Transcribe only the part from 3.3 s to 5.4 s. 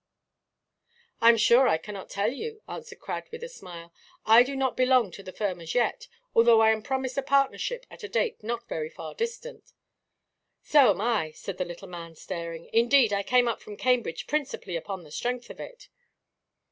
with a smile; "I do not belong to the